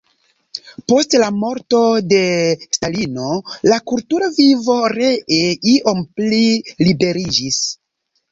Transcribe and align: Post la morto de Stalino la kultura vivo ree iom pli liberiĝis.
Post 0.91 1.11
la 1.23 1.27
morto 1.41 1.81
de 2.13 2.21
Stalino 2.77 3.27
la 3.71 3.77
kultura 3.91 4.31
vivo 4.39 4.79
ree 4.95 5.37
iom 5.75 6.01
pli 6.21 6.43
liberiĝis. 6.89 7.63